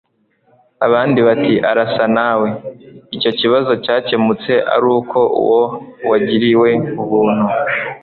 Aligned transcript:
Abandi 0.85 1.19
bati: 1.27 1.53
arasa 1.71 2.03
nawe. 2.17 2.49
Icyo 3.15 3.31
kibazo 3.39 3.71
cyakemutse 3.83 4.51
ari 4.73 4.87
uko 4.97 5.19
uwo 5.41 5.61
wagiriwe 6.09 6.69
ubuntu 7.01 7.45